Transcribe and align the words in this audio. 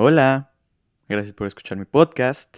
Hola, 0.00 0.52
gracias 1.08 1.34
por 1.34 1.48
escuchar 1.48 1.76
mi 1.76 1.84
podcast. 1.84 2.56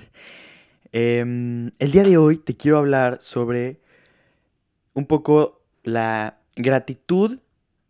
Em, 0.92 1.70
el 1.78 1.90
día 1.90 2.02
de 2.02 2.18
hoy 2.18 2.36
te 2.36 2.54
quiero 2.54 2.76
hablar 2.76 3.16
sobre 3.22 3.80
un 4.92 5.06
poco 5.06 5.62
la 5.82 6.38
gratitud 6.56 7.40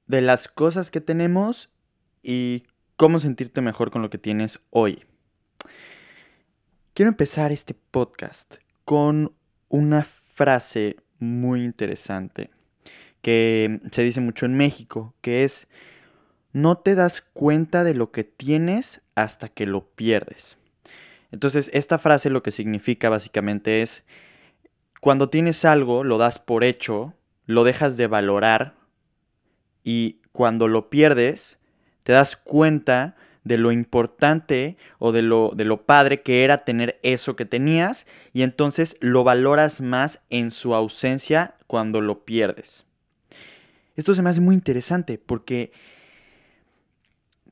de 0.07 0.21
las 0.21 0.47
cosas 0.47 0.93
que 0.93 1.01
tenemos 1.01 1.69
y 2.23 2.63
cómo 2.95 3.19
sentirte 3.19 3.61
mejor 3.61 3.91
con 3.91 4.03
lo 4.03 4.09
que 4.09 4.19
tienes 4.19 4.61
hoy. 4.71 5.05
Quiero 6.95 7.09
empezar 7.09 7.51
este 7.51 7.75
podcast 7.75 8.59
con 8.85 9.35
una 9.69 10.05
frase 10.05 10.95
muy 11.19 11.65
interesante 11.65 12.51
que 13.21 13.81
se 13.91 14.03
dice 14.03 14.21
mucho 14.21 14.47
en 14.47 14.55
México, 14.55 15.13
que 15.21 15.43
es 15.43 15.67
no 16.53 16.79
te 16.79 16.95
das 16.95 17.21
cuenta 17.21 17.83
de 17.83 17.95
lo 17.95 18.13
que 18.13 18.23
tienes 18.23 19.03
hasta 19.23 19.49
que 19.49 19.67
lo 19.67 19.87
pierdes. 19.91 20.59
Entonces, 21.33 21.71
esta 21.73 21.99
frase 21.99 22.31
lo 22.31 22.43
que 22.43 22.51
significa 22.51 23.09
básicamente 23.09 23.83
es, 23.83 24.05
cuando 25.01 25.31
tienes 25.31 25.65
algo, 25.65 26.05
lo 26.05 26.19
das 26.19 26.39
por 26.39 26.65
hecho, 26.65 27.15
lo 27.47 27.65
dejas 27.65 27.97
de 27.97 28.07
valorar 28.07 28.75
y 29.83 30.21
cuando 30.33 30.69
lo 30.69 30.91
pierdes, 30.91 31.59
te 32.03 32.13
das 32.13 32.37
cuenta 32.37 33.17
de 33.45 33.57
lo 33.57 33.73
importante 33.73 34.77
o 34.99 35.13
de 35.13 35.23
lo, 35.23 35.53
de 35.55 35.65
lo 35.65 35.87
padre 35.87 36.23
que 36.23 36.45
era 36.45 36.59
tener 36.59 37.01
eso 37.03 37.37
que 37.37 37.47
tenías 37.47 38.07
y 38.33 38.43
entonces 38.43 38.97
lo 39.01 39.25
valoras 39.25 39.81
más 39.81 40.23
en 40.29 40.51
su 40.51 40.75
ausencia 40.75 41.57
cuando 41.67 42.01
lo 42.01 42.25
pierdes. 42.25 42.85
Esto 43.97 44.15
se 44.15 44.23
me 44.23 44.31
hace 44.31 44.41
muy 44.41 44.55
interesante 44.55 45.19
porque 45.19 45.73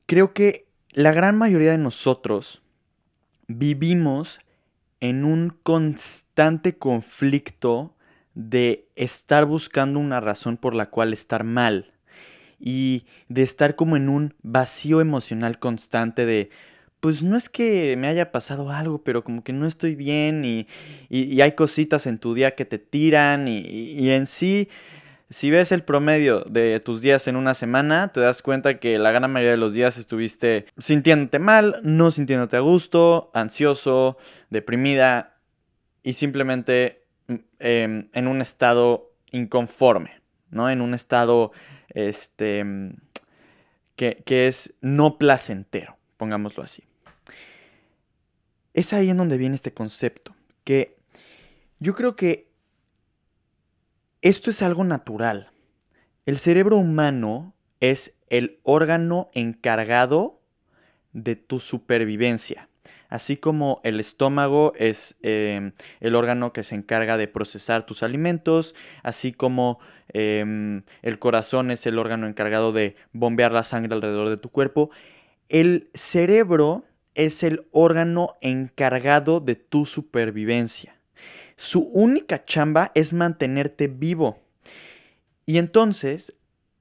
creo 0.05 0.33
que 0.33 0.68
la 0.91 1.11
gran 1.11 1.37
mayoría 1.37 1.71
de 1.71 1.77
nosotros 1.77 2.61
vivimos 3.47 4.39
en 4.99 5.23
un 5.23 5.55
constante 5.63 6.77
conflicto 6.77 7.95
de 8.33 8.87
estar 8.95 9.45
buscando 9.45 9.99
una 9.99 10.19
razón 10.19 10.57
por 10.57 10.73
la 10.75 10.89
cual 10.89 11.13
estar 11.13 11.43
mal 11.43 11.93
y 12.59 13.05
de 13.27 13.43
estar 13.43 13.75
como 13.75 13.97
en 13.97 14.09
un 14.09 14.33
vacío 14.41 14.99
emocional 14.99 15.59
constante 15.59 16.25
de, 16.25 16.49
pues 16.99 17.23
no 17.23 17.37
es 17.37 17.49
que 17.49 17.95
me 17.95 18.07
haya 18.07 18.31
pasado 18.31 18.71
algo, 18.71 19.03
pero 19.03 19.23
como 19.23 19.43
que 19.43 19.53
no 19.53 19.65
estoy 19.65 19.95
bien 19.95 20.43
y, 20.43 20.67
hay 21.41 21.53
cositas 21.53 22.07
en 22.07 22.17
tu 22.17 22.33
día 22.33 22.55
que 22.55 22.65
te 22.65 22.79
tiran 22.79 23.47
y, 23.47 23.59
y 23.59 24.09
en 24.09 24.27
sí 24.27 24.69
si 25.29 25.51
ves 25.51 25.71
el 25.71 25.83
promedio 25.83 26.41
de 26.41 26.79
tus 26.79 27.01
días 27.01 27.27
en 27.27 27.35
una 27.35 27.53
semana, 27.53 28.11
te 28.11 28.19
das 28.19 28.41
cuenta 28.41 28.79
que 28.79 28.97
la 28.97 29.11
gran 29.11 29.31
mayoría 29.31 29.51
de 29.51 29.57
los 29.57 29.73
días 29.73 29.97
estuviste 29.97 30.65
sintiéndote 30.77 31.37
mal, 31.37 31.79
no 31.83 32.09
sintiéndote 32.09 32.57
a 32.57 32.61
gusto, 32.61 33.29
ansioso, 33.33 34.17
deprimida 34.49 35.37
y 36.01 36.13
simplemente 36.13 37.05
mm, 37.27 37.35
em, 37.59 38.09
en 38.13 38.27
un 38.27 38.41
estado 38.41 39.11
inconforme, 39.31 40.19
¿no? 40.49 40.69
En 40.69 40.81
un 40.81 40.95
estado 40.95 41.51
este, 41.89 42.63
mm, 42.63 42.95
que, 43.95 44.23
que 44.25 44.47
es 44.47 44.73
no 44.81 45.19
placentero, 45.19 45.97
pongámoslo 46.17 46.63
así. 46.63 46.83
Es 48.73 48.93
ahí 48.93 49.11
en 49.11 49.17
donde 49.17 49.37
viene 49.37 49.55
este 49.55 49.73
concepto, 49.73 50.35
que 50.63 50.97
yo 51.79 51.93
creo 51.93 52.15
que 52.15 52.48
esto 54.21 54.49
es 54.49 54.61
algo 54.61 54.83
natural. 54.83 55.51
El 56.25 56.37
cerebro 56.37 56.77
humano 56.77 57.53
es 57.79 58.17
el 58.27 58.59
órgano 58.63 59.29
encargado 59.33 60.41
de 61.13 61.35
tu 61.35 61.59
supervivencia. 61.59 62.69
Así 63.07 63.37
como 63.37 63.81
el 63.83 63.99
estómago 63.99 64.73
es 64.75 65.17
em, 65.23 65.71
el 65.99 66.15
órgano 66.15 66.53
que 66.53 66.63
se 66.63 66.75
encarga 66.75 67.17
de 67.17 67.27
procesar 67.27 67.83
tus 67.83 68.03
alimentos, 68.03 68.75
así 69.01 69.31
como 69.33 69.79
em, 70.09 70.83
el 71.01 71.17
corazón 71.17 71.71
es 71.71 71.87
el 71.87 71.97
órgano 71.97 72.27
encargado 72.27 72.71
de 72.71 72.95
bombear 73.11 73.51
la 73.51 73.63
sangre 73.63 73.95
alrededor 73.95 74.29
de 74.29 74.37
tu 74.37 74.49
cuerpo, 74.49 74.91
el 75.47 75.89
cerebro 75.95 76.85
es 77.15 77.41
el 77.41 77.65
órgano 77.71 78.35
encargado 78.41 79.39
de 79.39 79.55
tu 79.55 79.87
supervivencia. 79.87 80.98
Su 81.61 81.81
única 81.81 82.45
chamba 82.45 82.93
es 82.95 83.11
mantenerte 83.11 83.89
vivo. 83.89 84.39
Y 85.45 85.57
entonces 85.57 86.33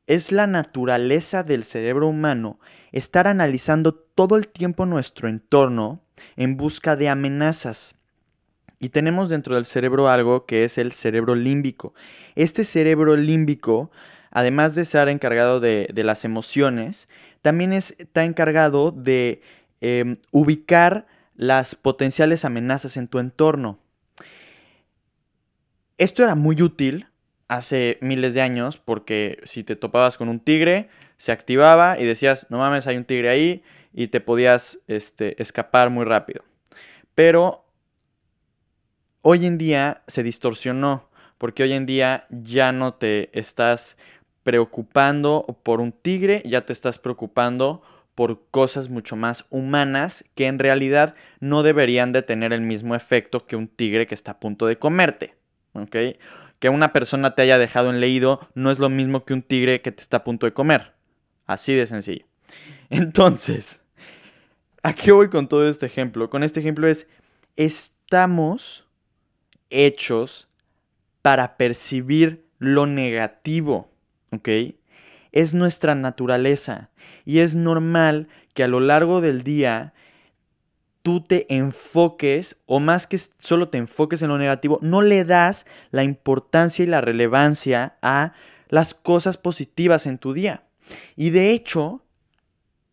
es 0.07 0.31
la 0.31 0.47
naturaleza 0.47 1.43
del 1.43 1.65
cerebro 1.65 2.07
humano 2.07 2.61
estar 2.93 3.27
analizando 3.27 3.93
todo 3.93 4.37
el 4.37 4.47
tiempo 4.47 4.87
nuestro 4.87 5.29
entorno 5.29 6.01
en 6.37 6.57
busca 6.57 6.95
de 6.95 7.09
amenazas. 7.09 7.97
Y 8.79 8.91
tenemos 8.91 9.31
dentro 9.31 9.57
del 9.57 9.65
cerebro 9.65 10.09
algo 10.09 10.47
que 10.47 10.63
es 10.63 10.79
el 10.79 10.93
cerebro 10.93 11.35
límbico. 11.35 11.93
Este 12.37 12.63
cerebro 12.63 13.17
límbico, 13.17 13.91
además 14.31 14.77
de 14.77 14.83
estar 14.83 15.09
encargado 15.09 15.59
de, 15.59 15.91
las 15.93 16.25
emociones, 16.25 17.09
también 17.43 17.73
está 17.73 18.23
encargado 18.23 18.93
de 18.93 19.43
em, 19.81 20.19
ubicar 20.31 21.09
las 21.35 21.75
potenciales 21.75 22.45
amenazas 22.45 22.97
en 22.97 23.09
tu 23.09 23.19
entorno. 23.19 23.81
Esto 25.99 26.23
era 26.23 26.37
muy 26.37 26.63
útil 26.63 27.09
hace 27.49 27.99
miles 28.01 28.33
de 28.33 28.41
años 28.41 28.79
porque 28.79 29.41
si 29.43 29.65
te 29.65 29.75
topabas 29.75 30.17
con 30.17 30.29
un 30.29 30.39
tigre, 30.39 30.89
se 31.17 31.33
activaba 31.33 31.99
y 31.99 32.07
decías, 32.07 32.47
no 32.51 32.59
mames, 32.59 32.87
hay 32.87 32.97
un 32.97 33.05
tigre 33.05 33.29
ahí 33.31 33.65
y 33.93 34.07
te 34.07 34.21
podías 34.21 34.79
este, 34.87 35.43
escapar 35.43 35.91
muy 35.91 36.05
rápido. 36.05 36.45
Pero 37.17 37.65
hoy 39.23 39.45
en 39.45 39.59
día 39.59 40.03
se 40.07 40.23
distorsionó 40.23 41.09
porque 41.37 41.65
hoy 41.65 41.73
en 41.73 41.85
día 41.85 42.27
ya 42.31 42.71
no 42.71 42.95
te 42.95 43.37
estás 43.37 43.97
preocupando 44.45 45.59
por 45.65 45.81
un 45.81 45.91
tigre, 45.91 46.45
ya 46.47 46.65
te 46.65 46.73
estás 46.73 47.01
preocupando 47.01 47.83
por 48.15 48.49
cosas 48.53 48.89
mucho 48.89 49.17
más 49.17 49.47
humanas 49.51 50.25
que 50.37 50.47
en 50.47 50.61
realidad 50.61 51.17
no 51.41 51.65
deberían 51.65 52.13
de 52.13 52.23
tener 52.23 52.53
el 52.53 52.61
mismo 52.61 52.95
efecto 52.95 53.47
que 53.47 53.57
un 53.57 53.67
tigre 53.67 54.07
que 54.07 54.15
está 54.15 54.33
a 54.33 54.41
punto 54.41 54.67
de 54.67 54.79
comerte. 54.79 55.38
Que 56.59 56.69
una 56.69 56.93
persona 56.93 57.35
te 57.35 57.43
haya 57.43 57.59
dejado 57.59 57.91
en 57.91 58.01
leído 58.01 58.41
no 58.55 58.71
es 58.71 58.79
lo 58.79 58.89
mismo 58.89 59.25
que 59.25 59.35
un 59.35 59.43
tigre 59.43 59.81
que 59.81 59.93
te 59.93 60.03
está 60.03 60.19
a 60.19 60.25
punto 60.25 60.47
de 60.47 60.53
comer. 60.53 60.93
Así 61.47 61.75
de 61.75 61.87
sencillo. 61.87 62.27
Entonces, 62.91 63.81
¿a 64.83 64.93
qué 64.95 65.13
voy 65.13 65.29
con 65.29 65.49
todo 65.49 65.69
este 65.69 65.87
ejemplo? 65.87 66.31
Con 66.31 66.43
este 66.43 66.61
ejemplo 66.61 66.89
es, 66.89 67.09
estamos 67.57 68.87
hechos 69.71 70.49
para 71.23 71.57
percibir 71.57 72.45
lo 72.59 72.87
negativo. 72.87 73.91
Es 75.33 75.55
nuestra 75.55 75.95
naturaleza 75.95 76.91
y 77.25 77.41
es 77.41 77.55
normal 77.55 78.29
que 78.55 78.65
a 78.65 78.69
lo 78.69 78.81
largo 78.81 79.21
del 79.21 79.43
día 79.43 79.93
tú 81.09 81.23
te 81.23 81.47
enfoques, 81.55 82.61
o 82.67 82.81
más 82.81 83.07
que 83.07 83.19
solo 83.39 83.71
te 83.71 83.79
enfoques 83.79 84.21
en 84.21 84.29
lo 84.29 84.37
negativo, 84.37 84.79
no 84.83 85.01
le 85.01 85.25
das 85.25 85.65
la 85.91 86.05
importancia 86.05 86.83
y 86.83 86.87
la 86.87 87.01
relevancia 87.01 87.97
a 88.03 88.35
las 88.69 88.93
cosas 88.93 89.39
positivas 89.39 90.05
en 90.05 90.19
tu 90.19 90.35
día. 90.35 90.65
Y 91.17 91.31
de 91.31 91.53
hecho, 91.53 92.05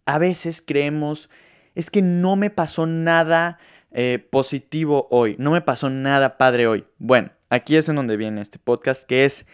a 0.05 0.17
veces 0.17 0.63
creemos, 0.65 1.29
es 1.75 1.89
que 1.89 2.01
no 2.01 2.37
me 2.37 2.49
pasó 2.49 2.85
nada 2.85 3.59
eh, 3.91 4.25
positivo 4.29 5.09
hoy, 5.11 5.35
no 5.37 5.51
me 5.51 5.59
pasó 5.59 5.89
nada 5.89 6.37
padre 6.37 6.67
hoy. 6.67 6.85
Bueno, 6.99 7.31
aquí 7.49 7.75
es 7.75 7.89
en 7.89 7.97
donde 7.97 8.15
viene 8.15 8.39
este 8.39 8.59
podcast, 8.59 9.03
que 9.03 9.25
es, 9.25 9.45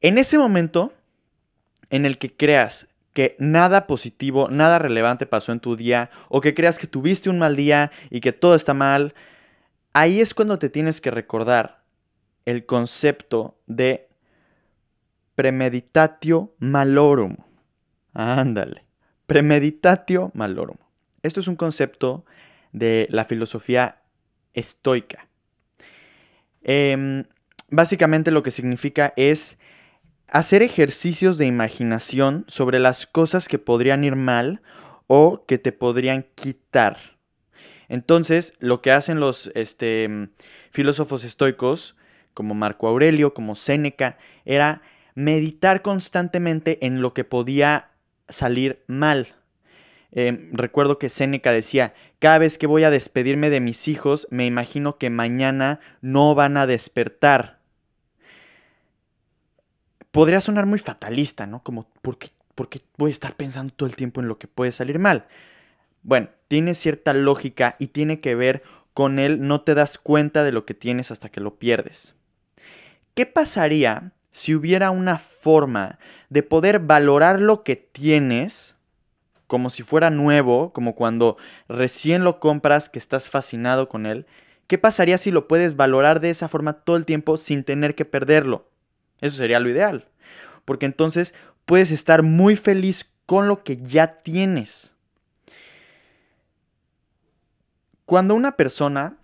en 0.00 0.16
ese 0.16 0.38
momento 0.38 0.94
en 1.90 2.06
el 2.06 2.16
que 2.16 2.34
creas 2.34 2.87
que 3.18 3.34
nada 3.40 3.88
positivo, 3.88 4.48
nada 4.48 4.78
relevante 4.78 5.26
pasó 5.26 5.50
en 5.50 5.58
tu 5.58 5.74
día 5.74 6.08
o 6.28 6.40
que 6.40 6.54
creas 6.54 6.78
que 6.78 6.86
tuviste 6.86 7.28
un 7.28 7.40
mal 7.40 7.56
día 7.56 7.90
y 8.10 8.20
que 8.20 8.32
todo 8.32 8.54
está 8.54 8.74
mal, 8.74 9.12
ahí 9.92 10.20
es 10.20 10.34
cuando 10.34 10.60
te 10.60 10.70
tienes 10.70 11.00
que 11.00 11.10
recordar 11.10 11.82
el 12.44 12.64
concepto 12.64 13.58
de 13.66 14.06
premeditatio 15.34 16.54
malorum. 16.60 17.38
Ándale, 18.14 18.84
premeditatio 19.26 20.30
malorum. 20.34 20.76
Esto 21.24 21.40
es 21.40 21.48
un 21.48 21.56
concepto 21.56 22.24
de 22.70 23.08
la 23.10 23.24
filosofía 23.24 24.00
estoica. 24.54 25.26
Em, 26.62 27.24
básicamente 27.68 28.30
lo 28.30 28.44
que 28.44 28.52
significa 28.52 29.12
es 29.16 29.58
hacer 30.28 30.62
ejercicios 30.62 31.38
de 31.38 31.46
imaginación 31.46 32.44
sobre 32.48 32.78
las 32.78 33.06
cosas 33.06 33.48
que 33.48 33.58
podrían 33.58 34.04
ir 34.04 34.16
mal 34.16 34.60
o 35.06 35.44
que 35.46 35.58
te 35.58 35.72
podrían 35.72 36.26
quitar. 36.34 36.98
Entonces, 37.88 38.54
lo 38.58 38.82
que 38.82 38.92
hacen 38.92 39.20
los 39.20 39.50
este, 39.54 40.28
filósofos 40.70 41.24
estoicos, 41.24 41.96
como 42.34 42.54
Marco 42.54 42.86
Aurelio, 42.86 43.32
como 43.32 43.54
Séneca, 43.54 44.18
era 44.44 44.82
meditar 45.14 45.82
constantemente 45.82 46.84
en 46.86 47.00
lo 47.00 47.14
que 47.14 47.24
podía 47.24 47.88
salir 48.28 48.84
mal. 48.86 49.34
Em, 50.12 50.50
recuerdo 50.52 50.98
que 50.98 51.08
Séneca 51.08 51.50
decía, 51.52 51.94
cada 52.18 52.38
vez 52.38 52.58
que 52.58 52.66
voy 52.66 52.84
a 52.84 52.90
despedirme 52.90 53.50
de 53.50 53.60
mis 53.60 53.88
hijos, 53.88 54.28
me 54.30 54.46
imagino 54.46 54.98
que 54.98 55.10
mañana 55.10 55.80
no 56.00 56.34
van 56.34 56.56
a 56.56 56.66
despertar. 56.66 57.57
Podría 60.10 60.40
sonar 60.40 60.66
muy 60.66 60.78
fatalista, 60.78 61.46
¿no? 61.46 61.62
Como, 61.62 61.88
¿por 62.02 62.18
qué, 62.18 62.30
¿por 62.54 62.68
qué 62.68 62.80
voy 62.96 63.10
a 63.10 63.12
estar 63.12 63.34
pensando 63.34 63.72
todo 63.74 63.88
el 63.88 63.96
tiempo 63.96 64.20
en 64.20 64.28
lo 64.28 64.38
que 64.38 64.48
puede 64.48 64.72
salir 64.72 64.98
mal? 64.98 65.26
Bueno, 66.02 66.28
tiene 66.48 66.74
cierta 66.74 67.12
lógica 67.12 67.76
y 67.78 67.88
tiene 67.88 68.20
que 68.20 68.34
ver 68.34 68.62
con 68.94 69.20
él 69.20 69.46
no 69.46 69.60
te 69.60 69.74
das 69.74 69.96
cuenta 69.96 70.42
de 70.42 70.50
lo 70.50 70.64
que 70.64 70.74
tienes 70.74 71.12
hasta 71.12 71.28
que 71.28 71.40
lo 71.40 71.54
pierdes. 71.56 72.16
¿Qué 73.14 73.26
pasaría 73.26 74.12
si 74.32 74.54
hubiera 74.54 74.90
una 74.90 75.18
forma 75.18 75.98
de 76.30 76.42
poder 76.42 76.80
valorar 76.80 77.40
lo 77.40 77.62
que 77.62 77.76
tienes 77.76 78.76
como 79.46 79.70
si 79.70 79.82
fuera 79.82 80.10
nuevo, 80.10 80.72
como 80.72 80.94
cuando 80.94 81.36
recién 81.68 82.24
lo 82.24 82.40
compras 82.40 82.88
que 82.88 82.98
estás 82.98 83.30
fascinado 83.30 83.88
con 83.88 84.04
él? 84.04 84.26
¿Qué 84.66 84.78
pasaría 84.78 85.16
si 85.16 85.30
lo 85.30 85.48
puedes 85.48 85.76
valorar 85.76 86.20
de 86.20 86.30
esa 86.30 86.48
forma 86.48 86.72
todo 86.72 86.96
el 86.96 87.06
tiempo 87.06 87.36
sin 87.36 87.64
tener 87.64 87.94
que 87.94 88.04
perderlo? 88.04 88.68
Eso 89.20 89.36
sería 89.36 89.60
lo 89.60 89.68
ideal, 89.68 90.08
porque 90.64 90.86
entonces 90.86 91.34
puedes 91.64 91.90
estar 91.90 92.22
muy 92.22 92.56
feliz 92.56 93.10
con 93.26 93.48
lo 93.48 93.62
que 93.62 93.76
ya 93.76 94.18
tienes. 94.22 94.94
Cuando 98.04 98.34
una 98.34 98.56
persona 98.56 99.18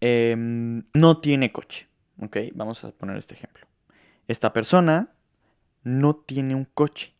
em, 0.00 0.84
no 0.92 1.18
tiene 1.20 1.50
coche, 1.50 1.88
¿ok? 2.20 2.36
Vamos 2.52 2.84
a 2.84 2.90
poner 2.90 3.16
este 3.16 3.34
ejemplo. 3.34 3.66
Esta 4.28 4.52
persona 4.52 5.08
no 5.82 6.14
tiene 6.14 6.54
un 6.54 6.66
coche 6.66 7.14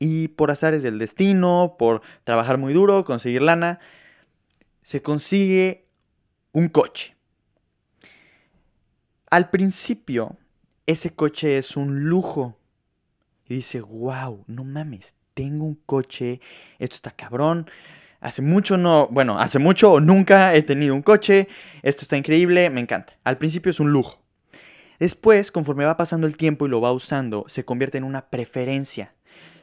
y 0.00 0.28
por 0.28 0.50
azares 0.50 0.82
del 0.82 0.98
destino, 0.98 1.76
por 1.78 2.02
trabajar 2.24 2.58
muy 2.58 2.72
duro, 2.72 3.04
conseguir 3.04 3.42
lana, 3.42 3.78
se 4.82 5.02
consigue 5.02 5.86
un 6.52 6.68
coche. 6.68 7.14
Al 9.30 9.50
principio, 9.50 10.36
ese 10.90 11.10
coche 11.10 11.58
es 11.58 11.76
un 11.76 12.04
lujo. 12.04 12.56
Y 13.48 13.56
dice, 13.56 13.80
wow, 13.80 14.44
no 14.46 14.64
mames, 14.64 15.14
tengo 15.34 15.64
un 15.64 15.74
coche, 15.86 16.40
esto 16.78 16.96
está 16.96 17.10
cabrón, 17.10 17.68
Hace 18.20 18.42
mucho 18.42 18.76
no, 18.76 19.08
bueno, 19.08 19.40
hace 19.40 19.58
mucho 19.58 19.92
o 19.92 20.00
nunca 20.00 20.54
he 20.54 20.62
tenido 20.62 20.94
un 20.94 21.02
coche. 21.02 21.48
Esto 21.82 22.02
está 22.02 22.18
increíble, 22.18 22.68
me 22.68 22.80
encanta. 22.80 23.14
Al 23.24 23.38
principio 23.38 23.70
es 23.70 23.80
un 23.80 23.92
lujo. 23.92 24.20
Después, 24.98 25.50
conforme 25.50 25.86
va 25.86 25.96
pasando 25.96 26.26
el 26.26 26.36
tiempo 26.36 26.66
y 26.66 26.68
lo 26.68 26.82
va 26.82 26.92
usando, 26.92 27.46
se 27.48 27.64
convierte 27.64 27.96
en 27.96 28.04
una 28.04 28.28
preferencia. 28.28 29.14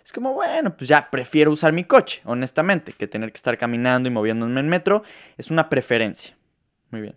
Es 0.03 0.11
como, 0.11 0.33
bueno, 0.33 0.75
pues 0.75 0.87
ya 0.87 1.11
prefiero 1.11 1.51
usar 1.51 1.73
mi 1.73 1.83
coche, 1.83 2.21
honestamente, 2.25 2.93
que 2.93 3.07
tener 3.07 3.31
que 3.31 3.37
estar 3.37 3.57
caminando 3.59 4.09
y 4.09 4.11
moviéndome 4.11 4.59
en 4.59 4.69
metro. 4.69 5.03
Es 5.37 5.51
una 5.51 5.69
preferencia. 5.69 6.35
Muy 6.89 7.01
bien. 7.01 7.15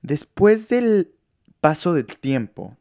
Después 0.00 0.70
del 0.70 1.12
paso 1.62 1.94
del 1.94 2.04
tiempo, 2.04 2.76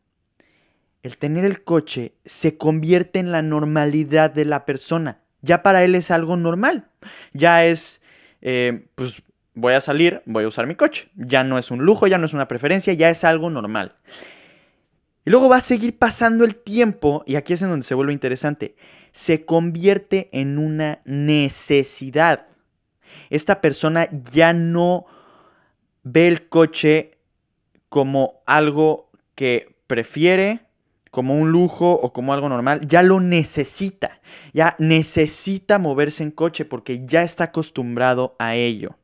el 1.03 1.17
tener 1.17 1.45
el 1.45 1.63
coche 1.63 2.15
se 2.25 2.57
convierte 2.57 3.19
en 3.19 3.31
la 3.31 3.41
normalidad 3.41 4.29
de 4.31 4.43
la 4.43 4.65
persona 4.65 5.21
ya 5.41 5.63
para 5.63 5.83
él 5.83 5.95
es 5.95 6.11
algo 6.11 6.37
normal. 6.37 6.87
Ya 7.33 7.65
es, 7.65 8.01
eh, 8.41 8.85
pues 8.95 9.21
voy 9.53 9.73
a 9.73 9.81
salir, 9.81 10.21
voy 10.25 10.43
a 10.43 10.47
usar 10.47 10.67
mi 10.67 10.75
coche. 10.75 11.09
Ya 11.15 11.43
no 11.43 11.57
es 11.57 11.71
un 11.71 11.83
lujo, 11.83 12.07
ya 12.07 12.17
no 12.17 12.25
es 12.25 12.33
una 12.33 12.47
preferencia, 12.47 12.93
ya 12.93 13.09
es 13.09 13.23
algo 13.23 13.49
normal. 13.49 13.95
Y 15.25 15.29
luego 15.29 15.49
va 15.49 15.57
a 15.57 15.61
seguir 15.61 15.97
pasando 15.97 16.45
el 16.45 16.55
tiempo, 16.55 17.23
y 17.27 17.35
aquí 17.35 17.53
es 17.53 17.61
en 17.61 17.69
donde 17.69 17.85
se 17.85 17.93
vuelve 17.93 18.13
interesante, 18.13 18.75
se 19.11 19.45
convierte 19.45 20.29
en 20.31 20.57
una 20.57 21.01
necesidad. 21.05 22.47
Esta 23.29 23.61
persona 23.61 24.09
ya 24.31 24.53
no 24.53 25.05
ve 26.03 26.27
el 26.27 26.49
coche 26.49 27.19
como 27.91 28.41
algo 28.45 29.11
que 29.35 29.75
prefiere, 29.85 30.61
como 31.11 31.37
un 31.37 31.51
lujo 31.51 31.91
o 31.91 32.13
como 32.13 32.31
algo 32.31 32.47
normal, 32.47 32.87
ya 32.87 33.03
lo 33.03 33.19
necesita, 33.19 34.21
ya 34.53 34.77
necesita 34.79 35.77
moverse 35.77 36.23
en 36.23 36.31
coche 36.31 36.63
porque 36.63 37.05
ya 37.05 37.21
está 37.21 37.43
acostumbrado 37.43 38.37
a 38.39 38.55
ello. 38.55 38.95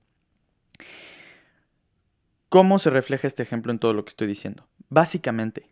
¿Cómo 2.48 2.80
se 2.80 2.89
refleja 2.89 3.28
este 3.28 3.44
ejemplo 3.44 3.74
en 3.74 3.80
todo 3.80 3.92
lo 3.92 4.06
que 4.06 4.12
estoy 4.12 4.25
diciendo? 4.25 4.66
Básicamente, 4.88 5.69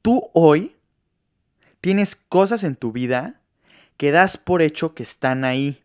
tú 0.00 0.30
hoy 0.32 0.76
tienes 1.80 2.14
cosas 2.14 2.62
en 2.62 2.76
tu 2.76 2.92
vida 2.92 3.40
que 3.96 4.12
das 4.12 4.36
por 4.36 4.62
hecho 4.62 4.94
que 4.94 5.02
están 5.02 5.44
ahí 5.44 5.82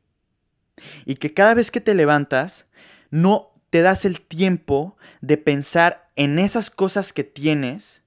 y 1.08 1.16
que 1.16 1.34
cada 1.34 1.56
vez 1.56 1.72
que 1.72 1.82
te 1.82 1.96
levantas 1.96 2.68
no 3.10 3.54
te 3.72 3.82
das 3.82 4.06
el 4.06 4.22
tiempo 4.22 4.96
de 5.22 5.38
pensar 5.38 6.09
en 6.20 6.38
esas 6.38 6.70
cosas 6.70 7.14
que 7.14 7.24
tienes 7.24 8.04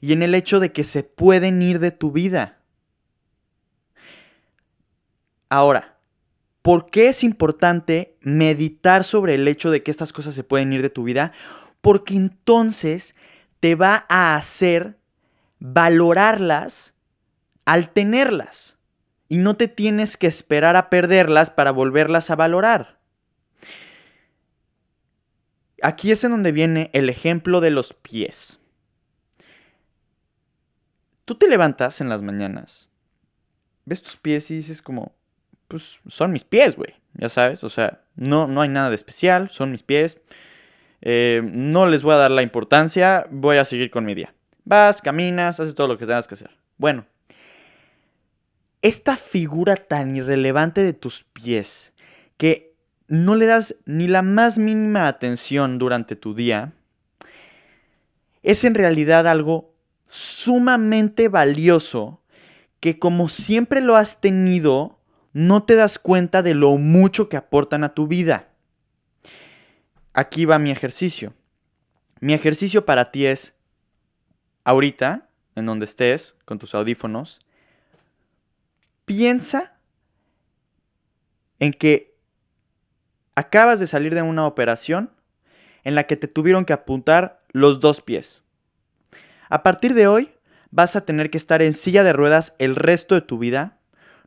y 0.00 0.12
en 0.12 0.24
el 0.24 0.34
hecho 0.34 0.58
de 0.58 0.72
que 0.72 0.82
se 0.82 1.04
pueden 1.04 1.62
ir 1.62 1.78
de 1.78 1.92
tu 1.92 2.10
vida. 2.10 2.58
Ahora, 5.48 5.96
¿por 6.62 6.90
qué 6.90 7.06
es 7.06 7.22
importante 7.22 8.16
meditar 8.20 9.04
sobre 9.04 9.36
el 9.36 9.46
hecho 9.46 9.70
de 9.70 9.84
que 9.84 9.92
estas 9.92 10.12
cosas 10.12 10.34
se 10.34 10.42
pueden 10.42 10.72
ir 10.72 10.82
de 10.82 10.90
tu 10.90 11.04
vida? 11.04 11.30
Porque 11.80 12.16
entonces 12.16 13.14
te 13.60 13.76
va 13.76 14.06
a 14.08 14.34
hacer 14.34 14.98
valorarlas 15.60 16.96
al 17.64 17.90
tenerlas. 17.90 18.76
Y 19.28 19.36
no 19.36 19.54
te 19.54 19.68
tienes 19.68 20.16
que 20.16 20.26
esperar 20.26 20.74
a 20.74 20.90
perderlas 20.90 21.50
para 21.50 21.70
volverlas 21.70 22.28
a 22.30 22.34
valorar. 22.34 23.01
Aquí 25.82 26.12
es 26.12 26.22
en 26.24 26.30
donde 26.30 26.52
viene 26.52 26.90
el 26.92 27.08
ejemplo 27.08 27.60
de 27.60 27.70
los 27.70 27.92
pies. 27.92 28.60
Tú 31.24 31.34
te 31.34 31.48
levantas 31.48 32.00
en 32.00 32.08
las 32.08 32.22
mañanas, 32.22 32.88
ves 33.84 34.02
tus 34.02 34.16
pies 34.16 34.50
y 34.50 34.56
dices 34.56 34.82
como, 34.82 35.12
pues 35.68 36.00
son 36.06 36.32
mis 36.32 36.44
pies, 36.44 36.76
güey, 36.76 36.94
ya 37.14 37.28
sabes, 37.28 37.64
o 37.64 37.68
sea, 37.68 38.02
no, 38.16 38.48
no 38.48 38.60
hay 38.60 38.68
nada 38.68 38.90
de 38.90 38.96
especial, 38.96 39.48
son 39.50 39.70
mis 39.70 39.82
pies, 39.82 40.20
eh, 41.00 41.42
no 41.44 41.86
les 41.86 42.02
voy 42.02 42.14
a 42.14 42.18
dar 42.18 42.30
la 42.30 42.42
importancia, 42.42 43.26
voy 43.30 43.56
a 43.56 43.64
seguir 43.64 43.90
con 43.90 44.04
mi 44.04 44.14
día. 44.14 44.34
Vas, 44.64 45.02
caminas, 45.02 45.58
haces 45.58 45.74
todo 45.74 45.88
lo 45.88 45.98
que 45.98 46.06
tengas 46.06 46.28
que 46.28 46.34
hacer. 46.34 46.50
Bueno, 46.76 47.06
esta 48.82 49.16
figura 49.16 49.76
tan 49.76 50.16
irrelevante 50.16 50.82
de 50.82 50.92
tus 50.92 51.24
pies 51.24 51.92
que 52.36 52.71
no 53.12 53.34
le 53.34 53.44
das 53.44 53.76
ni 53.84 54.08
la 54.08 54.22
más 54.22 54.56
mínima 54.56 55.06
atención 55.06 55.76
durante 55.76 56.16
tu 56.16 56.34
día, 56.34 56.72
es 58.42 58.64
en 58.64 58.74
realidad 58.74 59.28
algo 59.28 59.74
sumamente 60.08 61.28
valioso 61.28 62.22
que 62.80 62.98
como 62.98 63.28
siempre 63.28 63.82
lo 63.82 63.96
has 63.96 64.22
tenido, 64.22 64.98
no 65.34 65.62
te 65.64 65.74
das 65.74 65.98
cuenta 65.98 66.42
de 66.42 66.54
lo 66.54 66.78
mucho 66.78 67.28
que 67.28 67.36
aportan 67.36 67.84
a 67.84 67.92
tu 67.92 68.06
vida. 68.06 68.48
Aquí 70.14 70.46
va 70.46 70.58
mi 70.58 70.70
ejercicio. 70.70 71.34
Mi 72.20 72.32
ejercicio 72.32 72.86
para 72.86 73.10
ti 73.10 73.26
es, 73.26 73.54
ahorita, 74.64 75.28
en 75.54 75.66
donde 75.66 75.84
estés, 75.84 76.34
con 76.46 76.58
tus 76.58 76.74
audífonos, 76.74 77.40
piensa 79.04 79.76
en 81.58 81.74
que 81.74 82.11
acabas 83.34 83.80
de 83.80 83.86
salir 83.86 84.14
de 84.14 84.22
una 84.22 84.46
operación 84.46 85.10
en 85.84 85.94
la 85.94 86.04
que 86.04 86.16
te 86.16 86.28
tuvieron 86.28 86.64
que 86.64 86.72
apuntar 86.72 87.42
los 87.50 87.80
dos 87.80 88.00
pies. 88.00 88.42
A 89.48 89.62
partir 89.62 89.94
de 89.94 90.06
hoy 90.06 90.30
vas 90.70 90.96
a 90.96 91.04
tener 91.04 91.30
que 91.30 91.38
estar 91.38 91.62
en 91.62 91.72
silla 91.72 92.04
de 92.04 92.12
ruedas 92.12 92.54
el 92.58 92.76
resto 92.76 93.14
de 93.14 93.20
tu 93.20 93.38
vida. 93.38 93.78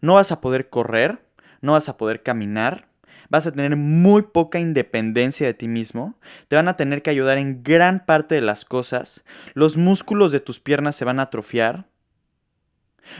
No 0.02 0.16
vas 0.16 0.32
a 0.32 0.42
poder 0.42 0.70
correr, 0.70 1.20
no 1.62 1.74
vas 1.74 1.90
a 1.90 1.98
poder 1.98 2.22
caminar, 2.22 2.88
vas 3.30 3.48
a 3.48 3.52
tener 3.52 3.76
muy 3.76 4.24
poca 4.24 4.60
independencia 4.60 5.48
de 5.48 5.54
ti 5.54 5.68
mismo, 5.68 6.20
te 6.48 6.56
van 6.56 6.68
a 6.68 6.78
tener 6.78 7.02
que 7.02 7.10
ayudar 7.10 7.38
en 7.38 7.64
gran 7.64 8.06
parte 8.06 8.36
de 8.36 8.42
las 8.42 8.66
cosas, 8.66 9.24
los 9.54 9.78
músculos 9.78 10.32
de 10.32 10.40
tus 10.40 10.60
piernas 10.60 10.96
se 10.96 11.06
van 11.06 11.20
a 11.20 11.24
atrofiar, 11.24 11.88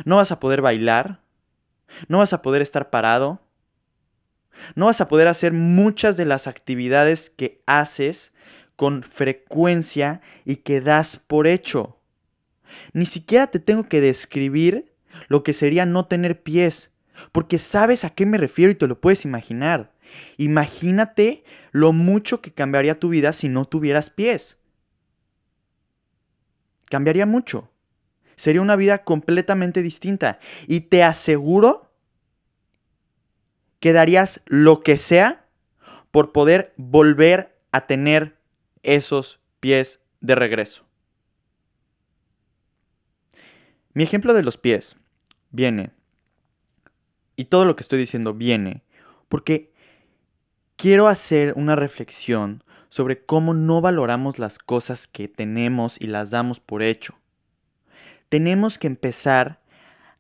no 0.04 0.18
vas 0.18 0.32
a 0.32 0.40
poder 0.40 0.62
bailar, 0.62 1.22
no 2.08 2.20
vas 2.20 2.34
a 2.34 2.42
poder 2.42 2.62
estar 2.62 2.90
parado, 2.90 3.42
no 4.76 4.86
vas 4.86 5.02
a 5.02 5.08
poder 5.08 5.28
hacer 5.28 5.54
muchas 5.54 6.18
de 6.18 6.26
las 6.26 6.48
actividades 6.48 7.30
que 7.30 7.62
haces 7.66 8.34
con 8.76 9.04
frecuencia 9.04 10.22
y 10.44 10.58
que 10.58 10.82
das 10.82 11.18
por 11.18 11.48
hecho. 11.48 11.98
Ni 12.94 13.06
siquiera 13.06 13.48
te 13.48 13.60
tengo 13.60 13.84
que 13.84 14.02
describir 14.02 14.94
lo 15.28 15.44
que 15.44 15.54
sería 15.54 15.86
no 15.86 16.06
tener 16.06 16.44
pies, 16.44 16.92
porque 17.32 17.58
sabes 17.58 18.04
a 18.04 18.10
qué 18.10 18.26
me 18.26 18.38
refiero 18.38 18.72
y 18.72 18.76
te 18.76 18.88
lo 18.88 19.00
puedes 19.00 19.26
imaginar. 19.26 19.94
Imagínate 20.38 21.44
lo 21.72 21.94
mucho 21.94 22.42
que 22.42 22.52
cambiaría 22.52 23.00
tu 23.00 23.10
vida 23.10 23.34
si 23.34 23.50
no 23.50 23.66
tuvieras 23.66 24.10
pies. 24.10 24.58
Cambiaría 26.90 27.26
mucho. 27.26 27.72
Sería 28.36 28.62
una 28.62 28.76
vida 28.76 29.04
completamente 29.04 29.82
distinta. 29.82 30.40
Y 30.68 30.82
te 30.82 31.04
aseguro 31.04 31.90
que 33.86 33.94
darías 33.94 34.42
lo 34.48 34.82
que 34.82 34.98
sea 34.98 35.46
por 36.10 36.32
poder 36.32 36.74
volver 36.76 37.56
a 37.72 37.86
tener 37.86 38.36
esos 38.82 39.40
pies 39.60 40.02
de 40.22 40.34
regreso. 40.34 40.88
Mi 43.94 44.02
ejemplo 44.02 44.34
de 44.34 44.42
los 44.42 44.58
pies 44.58 44.98
viene, 45.52 45.92
y 47.36 47.46
todo 47.46 47.64
lo 47.64 47.76
que 47.76 47.84
estoy 47.84 48.00
diciendo 48.00 48.34
viene, 48.34 48.82
porque 49.30 49.72
quiero 50.78 51.08
hacer 51.08 51.54
una 51.56 51.76
reflexión 51.76 52.64
sobre 52.90 53.24
cómo 53.24 53.54
no 53.54 53.82
valoramos 53.82 54.40
las 54.40 54.58
cosas 54.58 55.06
que 55.06 55.28
tenemos 55.28 56.02
y 56.02 56.08
las 56.08 56.32
damos 56.32 56.60
por 56.60 56.82
hecho. 56.82 57.14
Tenemos 58.30 58.80
que 58.80 58.88
empezar 58.88 59.60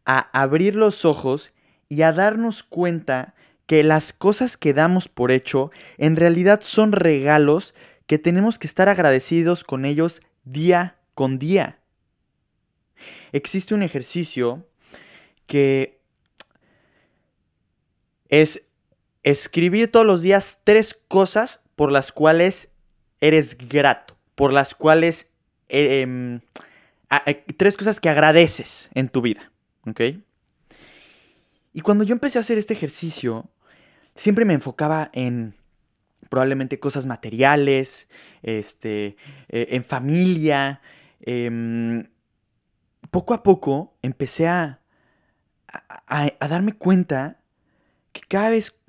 a 0.05 0.19
abrir 0.39 0.75
los 0.75 1.03
ojos 1.03 1.51
y 1.89 2.03
a 2.03 2.13
darnos 2.13 2.61
cuenta 2.61 3.34
que 3.65 3.83
las 3.83 4.13
cosas 4.13 4.57
que 4.57 4.73
damos 4.73 5.07
por 5.07 5.31
hecho 5.31 5.71
en 5.97 6.15
realidad 6.15 6.61
son 6.61 6.91
regalos 6.91 7.73
que 8.07 8.19
tenemos 8.19 8.59
que 8.59 8.67
estar 8.67 8.89
agradecidos 8.89 9.63
con 9.63 9.85
ellos 9.85 10.21
día 10.43 10.97
con 11.15 11.39
día. 11.39 11.79
Existe 13.31 13.73
un 13.73 13.83
ejercicio 13.83 14.67
que 15.47 15.99
es 18.29 18.63
escribir 19.23 19.91
todos 19.91 20.05
los 20.05 20.21
días 20.21 20.61
tres 20.63 20.99
cosas 21.07 21.61
por 21.75 21.91
las 21.91 22.11
cuales 22.11 22.69
eres 23.21 23.57
grato, 23.57 24.15
por 24.35 24.53
las 24.53 24.75
cuales... 24.75 25.31
Eh, 25.67 26.01
em, 26.01 26.41
tres 27.57 27.77
cosas 27.77 27.99
que 27.99 28.09
agradeces 28.09 28.89
en 28.93 29.09
tu 29.09 29.21
vida, 29.21 29.51
¿ok? 29.87 30.01
Y 31.73 31.81
cuando 31.81 32.03
yo 32.03 32.13
empecé 32.13 32.39
a 32.39 32.41
hacer 32.41 32.57
este 32.57 32.73
ejercicio, 32.73 33.49
siempre 34.15 34.45
me 34.45 34.53
enfocaba 34.53 35.09
en 35.13 35.55
probablemente 36.29 36.79
cosas 36.79 37.05
materiales, 37.05 38.07
este, 38.41 39.15
eh, 39.49 39.67
en 39.71 39.83
familia. 39.83 40.81
Em, 41.21 42.09
poco 43.11 43.33
a 43.33 43.43
poco 43.43 43.97
empecé 44.01 44.47
a, 44.47 44.81
a 46.07 46.47
darme 46.47 46.73
cuenta 46.73 47.39
que 48.11 48.21
cada 48.21 48.49
vez 48.49 48.79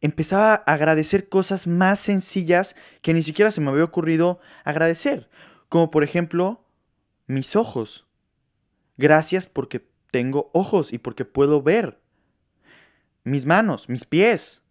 empezaba 0.00 0.52
a 0.54 0.74
agradecer 0.74 1.28
cosas 1.30 1.66
más 1.66 1.98
sencillas 1.98 2.76
que 3.00 3.14
ni 3.14 3.22
siquiera 3.22 3.50
se 3.50 3.60
me 3.60 3.70
había 3.70 3.84
ocurrido 3.84 4.38
agradecer. 4.64 5.30
Como 5.70 5.90
por 5.90 6.04
ejemplo, 6.04 6.64
mis 7.26 7.56
ojos. 7.56 8.06
Gracias 8.96 9.46
porque 9.46 9.88
tengo 10.10 10.50
ojos 10.52 10.92
y 10.92 10.98
porque 10.98 11.24
puedo 11.24 11.62
ver. 11.62 12.03
Mis 13.24 13.46
manos, 13.46 13.88
mis 13.88 14.04
pies. 14.04 14.62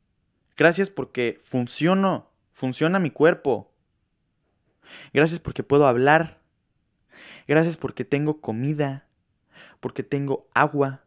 Gracias 0.55 0.89
porque 0.89 1.41
funciono, 1.43 2.29
funciona 2.51 3.00
mi 3.00 3.10
cuerpo. 3.10 3.72
Gracias 5.13 5.39
porque 5.39 5.63
puedo 5.63 5.88
hablar. 5.88 6.39
Gracias 7.48 7.75
porque 7.75 8.05
tengo 8.05 8.39
comida, 8.39 9.05
porque 9.79 10.03
tengo 10.03 10.48
agua, 10.53 11.03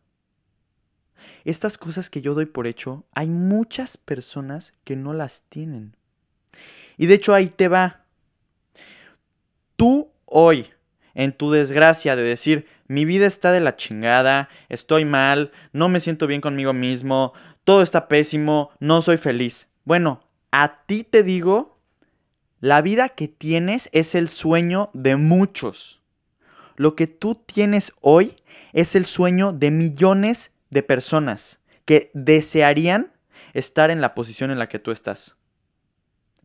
estas 1.46 1.78
cosas 1.78 2.10
que 2.10 2.22
yo 2.22 2.34
doy 2.34 2.46
por 2.46 2.66
hecho, 2.66 3.04
hay 3.12 3.28
muchas 3.28 3.96
personas 3.96 4.72
que 4.82 4.96
no 4.96 5.12
las 5.12 5.42
tienen. 5.48 5.96
Y 6.96 7.06
de 7.06 7.14
hecho 7.14 7.34
ahí 7.34 7.48
te 7.48 7.68
va. 7.68 8.04
Tú 9.76 10.10
hoy, 10.24 10.70
en 11.14 11.32
tu 11.32 11.52
desgracia 11.52 12.16
de 12.16 12.24
decir, 12.24 12.66
mi 12.88 13.04
vida 13.04 13.26
está 13.26 13.52
de 13.52 13.60
la 13.60 13.76
chingada, 13.76 14.48
estoy 14.68 15.04
mal, 15.04 15.52
no 15.72 15.88
me 15.88 16.00
siento 16.00 16.26
bien 16.26 16.40
conmigo 16.40 16.72
mismo, 16.72 17.32
todo 17.64 17.82
está 17.82 18.08
pésimo, 18.08 18.70
no 18.78 19.02
soy 19.02 19.16
feliz. 19.16 19.68
Bueno, 19.84 20.20
a 20.50 20.84
ti 20.86 21.04
te 21.04 21.22
digo, 21.22 21.78
la 22.60 22.82
vida 22.82 23.10
que 23.10 23.28
tienes 23.28 23.88
es 23.92 24.14
el 24.14 24.28
sueño 24.28 24.90
de 24.92 25.16
muchos. 25.16 26.00
Lo 26.76 26.94
que 26.94 27.06
tú 27.06 27.34
tienes 27.34 27.92
hoy 28.00 28.36
es 28.72 28.94
el 28.94 29.06
sueño 29.06 29.52
de 29.52 29.70
millones 29.70 30.52
de 30.70 30.82
personas 30.82 31.60
que 31.84 32.10
desearían 32.14 33.12
estar 33.54 33.90
en 33.90 34.00
la 34.00 34.14
posición 34.14 34.50
en 34.50 34.58
la 34.58 34.68
que 34.68 34.78
tú 34.78 34.90
estás. 34.90 35.36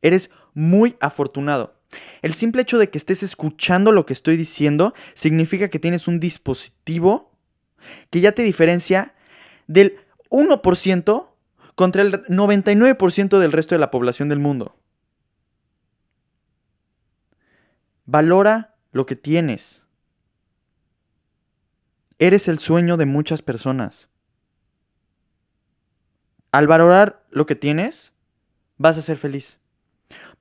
Eres 0.02 0.32
muy 0.54 0.96
afortunado. 1.00 1.81
El 2.22 2.34
simple 2.34 2.62
hecho 2.62 2.78
de 2.78 2.90
que 2.90 2.98
estés 2.98 3.24
escuchando 3.24 3.92
lo 3.92 4.06
que 4.06 4.14
estoy 4.14 4.38
diciendo 4.38 4.94
significa 5.14 5.70
que 5.70 5.80
tienes 5.80 6.08
un 6.08 6.20
dispositivo 6.20 7.32
que 8.10 8.22
ya 8.22 8.32
te 8.32 8.44
diferencia 8.44 9.14
del 9.68 9.98
1% 10.30 11.28
contra 11.76 12.02
el 12.02 12.24
99% 12.24 13.40
del 13.40 13.52
resto 13.52 13.76
de 13.76 13.80
la 13.80 13.92
población 13.92 14.30
del 14.30 14.40
mundo. 14.40 14.76
Valora 18.06 18.76
lo 18.92 19.06
que 19.06 19.16
tienes. 19.16 19.86
Eres 22.20 22.48
el 22.48 22.60
sueño 22.60 22.98
de 22.98 23.06
muchas 23.06 23.42
personas. 23.42 24.10
Al 26.52 26.68
valorar 26.68 27.26
lo 27.30 27.46
que 27.46 27.56
tienes, 27.56 28.12
vas 28.78 28.98
a 28.98 29.02
ser 29.02 29.18
feliz. 29.18 29.61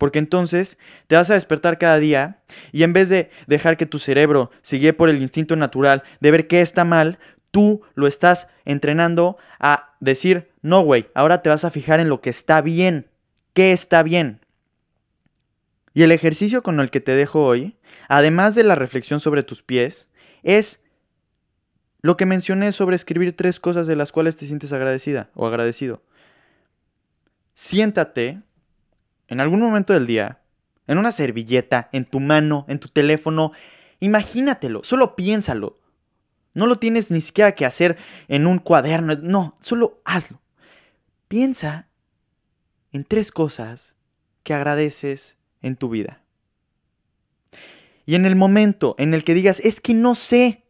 Porque 0.00 0.18
entonces 0.18 0.78
te 1.08 1.16
vas 1.16 1.30
a 1.30 1.34
despertar 1.34 1.76
cada 1.76 1.98
día 1.98 2.38
y 2.72 2.84
en 2.84 2.94
vez 2.94 3.10
de 3.10 3.28
dejar 3.46 3.76
que 3.76 3.84
tu 3.84 3.98
cerebro 3.98 4.50
siga 4.62 4.94
por 4.94 5.10
el 5.10 5.20
instinto 5.20 5.56
natural 5.56 6.04
de 6.20 6.30
ver 6.30 6.46
qué 6.46 6.62
está 6.62 6.86
mal, 6.86 7.18
tú 7.50 7.82
lo 7.92 8.06
estás 8.06 8.48
entrenando 8.64 9.36
a 9.58 9.92
decir, 10.00 10.48
no, 10.62 10.80
güey, 10.80 11.08
ahora 11.14 11.42
te 11.42 11.50
vas 11.50 11.66
a 11.66 11.70
fijar 11.70 12.00
en 12.00 12.08
lo 12.08 12.22
que 12.22 12.30
está 12.30 12.62
bien. 12.62 13.08
¿Qué 13.52 13.72
está 13.72 14.02
bien? 14.02 14.40
Y 15.92 16.02
el 16.02 16.12
ejercicio 16.12 16.62
con 16.62 16.80
el 16.80 16.90
que 16.90 17.02
te 17.02 17.12
dejo 17.12 17.44
hoy, 17.44 17.76
además 18.08 18.54
de 18.54 18.64
la 18.64 18.76
reflexión 18.76 19.20
sobre 19.20 19.42
tus 19.42 19.62
pies, 19.62 20.08
es 20.42 20.82
lo 22.00 22.16
que 22.16 22.24
mencioné 22.24 22.72
sobre 22.72 22.96
escribir 22.96 23.36
tres 23.36 23.60
cosas 23.60 23.86
de 23.86 23.96
las 23.96 24.12
cuales 24.12 24.38
te 24.38 24.46
sientes 24.46 24.72
agradecida 24.72 25.28
o 25.34 25.46
agradecido. 25.46 26.00
Siéntate 27.52 28.40
en 29.30 29.40
algún 29.40 29.60
momento 29.60 29.94
del 29.94 30.06
día, 30.06 30.40
en 30.86 30.98
una 30.98 31.12
servilleta, 31.12 31.88
en 31.92 32.04
tu 32.04 32.20
mano, 32.20 32.66
en 32.68 32.80
tu 32.80 32.88
teléfono. 32.88 33.52
Imagínatelo, 34.00 34.82
solo 34.84 35.16
piénsalo. 35.16 35.78
No 36.52 36.66
lo 36.66 36.76
tienes 36.76 37.12
ni 37.12 37.20
siquiera 37.20 37.52
que 37.52 37.64
hacer 37.64 37.96
en 38.26 38.46
un 38.46 38.58
cuaderno, 38.58 39.14
no, 39.14 39.56
solo 39.60 40.02
hazlo. 40.04 40.40
Piensa 41.28 41.86
en 42.92 43.04
tres 43.04 43.30
cosas 43.30 43.94
que 44.42 44.52
agradeces 44.52 45.38
en 45.62 45.76
tu 45.76 45.88
vida. 45.88 46.22
Y 48.04 48.16
en 48.16 48.26
el 48.26 48.34
momento 48.34 48.96
en 48.98 49.14
el 49.14 49.22
que 49.22 49.34
digas, 49.34 49.60
es 49.60 49.80
que 49.80 49.94
no 49.94 50.16
sé, 50.16 50.64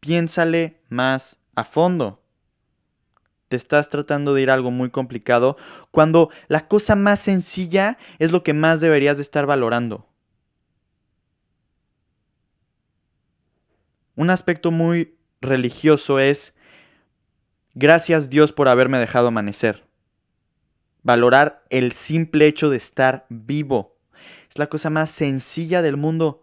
piénsale 0.00 0.82
más 0.90 1.38
a 1.54 1.64
fondo. 1.64 2.22
Te 3.48 3.56
estás 3.56 3.88
tratando 3.88 4.34
de 4.34 4.42
ir 4.42 4.50
a 4.50 4.54
algo 4.54 4.70
muy 4.70 4.90
complicado 4.90 5.56
cuando 5.90 6.30
la 6.48 6.66
cosa 6.66 6.96
más 6.96 7.20
sencilla 7.20 7.96
es 8.18 8.32
lo 8.32 8.42
que 8.42 8.54
más 8.54 8.80
deberías 8.80 9.18
de 9.18 9.22
estar 9.22 9.46
valorando. 9.46 10.08
Un 14.16 14.30
aspecto 14.30 14.70
muy 14.70 15.16
religioso 15.40 16.18
es 16.18 16.54
gracias 17.74 18.30
Dios 18.30 18.50
por 18.50 18.66
haberme 18.66 18.98
dejado 18.98 19.28
amanecer. 19.28 19.84
Valorar 21.02 21.62
el 21.70 21.92
simple 21.92 22.48
hecho 22.48 22.68
de 22.68 22.78
estar 22.78 23.26
vivo. 23.28 23.96
Es 24.50 24.58
la 24.58 24.66
cosa 24.66 24.90
más 24.90 25.10
sencilla 25.10 25.82
del 25.82 25.96
mundo, 25.96 26.42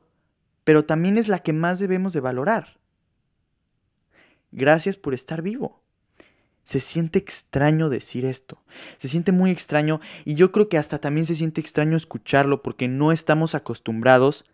pero 0.64 0.86
también 0.86 1.18
es 1.18 1.28
la 1.28 1.40
que 1.40 1.52
más 1.52 1.80
debemos 1.80 2.14
de 2.14 2.22
valorar. 2.22 2.80
Gracias 4.52 4.96
por 4.96 5.14
estar 5.14 5.42
vivo. 5.42 5.83
Se 6.64 6.80
siente 6.80 7.20
extraño 7.20 7.90
decir 7.90 8.26
esto. 8.26 8.58
Se 8.98 9.08
siente 9.08 9.32
muy 9.32 9.52
extraño 9.52 10.00
y 10.26 10.36
yo 10.36 10.52
creo 10.52 10.70
que 10.70 10.78
hasta 10.78 10.98
también 10.98 11.26
se 11.26 11.36
siente 11.36 11.60
extraño 11.60 11.98
escucharlo 11.98 12.64
porque 12.64 12.88
no 12.88 13.12
estamos 13.12 13.54
acostumbrados 13.54 14.46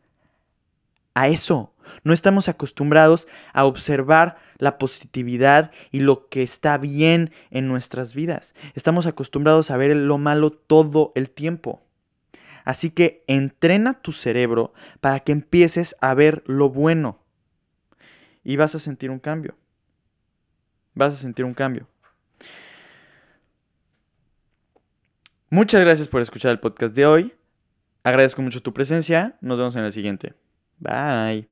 a 1.13 1.27
eso. 1.27 1.73
No 2.03 2.13
estamos 2.13 2.49
acostumbrados 2.49 3.27
a 3.53 3.65
observar 3.65 4.37
la 4.57 4.77
positividad 4.77 5.71
y 5.91 5.99
lo 5.99 6.27
que 6.29 6.43
está 6.43 6.77
bien 6.77 7.31
en 7.51 7.67
nuestras 7.67 8.13
vidas. 8.13 8.53
Estamos 8.73 9.05
acostumbrados 9.05 9.71
a 9.71 9.77
ver 9.77 9.95
lo 9.95 10.17
malo 10.17 10.51
todo 10.51 11.11
el 11.15 11.29
tiempo. 11.29 11.81
Así 12.65 12.89
que 12.89 13.23
entrena 13.27 14.01
tu 14.01 14.11
cerebro 14.11 14.73
para 14.99 15.19
que 15.21 15.31
empieces 15.31 15.95
a 16.01 16.13
ver 16.13 16.43
lo 16.45 16.69
bueno. 16.69 17.19
Y 18.43 18.55
vas 18.55 18.75
a 18.75 18.79
sentir 18.79 19.11
un 19.11 19.19
cambio 19.19 19.55
vas 20.99 21.13
a 21.13 21.17
sentir 21.17 21.45
un 21.45 21.53
cambio. 21.53 21.87
Muchas 25.49 25.81
gracias 25.81 26.07
por 26.07 26.21
escuchar 26.21 26.51
el 26.51 26.59
podcast 26.59 26.95
de 26.95 27.05
hoy. 27.05 27.33
Agradezco 28.03 28.41
mucho 28.41 28.61
tu 28.61 28.73
presencia. 28.73 29.37
Nos 29.41 29.57
vemos 29.57 29.75
en 29.75 29.83
el 29.83 29.91
siguiente. 29.91 30.33
Bye. 30.79 31.47